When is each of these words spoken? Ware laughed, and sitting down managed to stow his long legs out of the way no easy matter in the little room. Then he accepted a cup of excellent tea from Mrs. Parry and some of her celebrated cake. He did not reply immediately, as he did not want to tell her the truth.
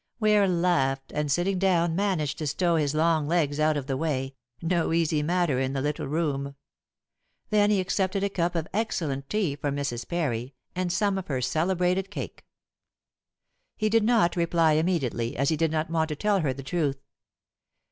Ware 0.19 0.47
laughed, 0.47 1.11
and 1.13 1.31
sitting 1.31 1.59
down 1.59 1.95
managed 1.95 2.39
to 2.39 2.47
stow 2.47 2.75
his 2.75 2.95
long 2.95 3.27
legs 3.27 3.59
out 3.59 3.77
of 3.77 3.85
the 3.85 3.95
way 3.95 4.33
no 4.59 4.91
easy 4.93 5.21
matter 5.21 5.59
in 5.59 5.73
the 5.73 5.79
little 5.81 6.07
room. 6.07 6.55
Then 7.51 7.69
he 7.69 7.79
accepted 7.79 8.23
a 8.23 8.27
cup 8.29 8.55
of 8.55 8.67
excellent 8.73 9.29
tea 9.29 9.55
from 9.55 9.75
Mrs. 9.75 10.07
Parry 10.07 10.55
and 10.75 10.91
some 10.91 11.19
of 11.19 11.27
her 11.27 11.39
celebrated 11.39 12.09
cake. 12.09 12.47
He 13.77 13.89
did 13.89 14.03
not 14.03 14.35
reply 14.35 14.71
immediately, 14.73 15.37
as 15.37 15.49
he 15.49 15.55
did 15.55 15.69
not 15.69 15.91
want 15.91 16.09
to 16.09 16.15
tell 16.15 16.39
her 16.39 16.51
the 16.51 16.63
truth. 16.63 16.97